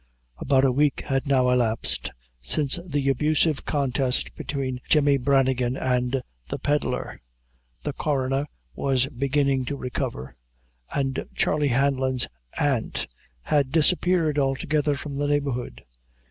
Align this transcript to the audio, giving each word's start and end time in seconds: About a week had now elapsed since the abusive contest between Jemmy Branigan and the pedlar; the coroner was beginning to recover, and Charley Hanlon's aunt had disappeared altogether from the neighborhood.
About 0.39 0.63
a 0.65 0.71
week 0.71 1.01
had 1.05 1.27
now 1.27 1.51
elapsed 1.51 2.09
since 2.41 2.79
the 2.89 3.07
abusive 3.07 3.65
contest 3.65 4.33
between 4.33 4.81
Jemmy 4.89 5.17
Branigan 5.17 5.77
and 5.77 6.23
the 6.49 6.57
pedlar; 6.57 7.21
the 7.83 7.93
coroner 7.93 8.47
was 8.73 9.05
beginning 9.15 9.63
to 9.65 9.77
recover, 9.77 10.33
and 10.91 11.23
Charley 11.35 11.67
Hanlon's 11.67 12.27
aunt 12.59 13.05
had 13.43 13.71
disappeared 13.71 14.39
altogether 14.39 14.95
from 14.97 15.17
the 15.17 15.27
neighborhood. 15.27 15.83